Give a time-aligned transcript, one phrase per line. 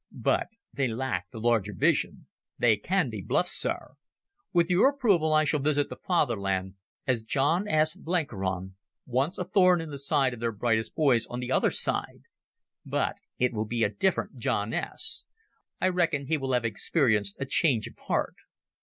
[0.11, 2.25] But they lack the larger vision.
[2.57, 3.91] They can be bluffed, Sir.
[4.51, 6.73] With your approval I shall visit the Fatherland
[7.05, 7.93] as John S.
[7.95, 12.23] Blenkiron, once a thorn in the side of their brightest boys on the other side.
[12.83, 15.27] But it will be a different John S.
[15.79, 18.37] I reckon he will have experienced a change of heart.